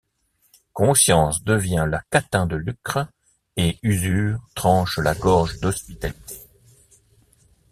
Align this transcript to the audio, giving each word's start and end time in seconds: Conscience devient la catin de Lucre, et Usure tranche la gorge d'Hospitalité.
Conscience 0.73 1.43
devient 1.43 1.85
la 1.87 2.01
catin 2.09 2.47
de 2.47 2.55
Lucre, 2.55 3.07
et 3.55 3.77
Usure 3.83 4.39
tranche 4.55 4.97
la 4.97 5.13
gorge 5.13 5.59
d'Hospitalité. 5.59 6.39